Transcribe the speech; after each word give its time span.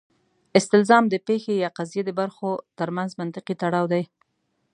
استلزام 0.59 1.03
د 1.09 1.15
پېښې 1.27 1.53
یا 1.63 1.69
قضیې 1.77 2.01
د 2.05 2.09
برخو 2.19 2.49
ترمنځ 2.79 3.11
منطقي 3.19 3.53
تړاو 3.61 3.85
دی. 3.93 4.03